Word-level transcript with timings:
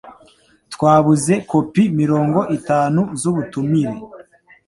Twabuze 0.73 1.33
kopi 1.49 1.83
mirongo 1.99 2.39
itanu 2.57 3.01
z'ubutumire 3.19 3.95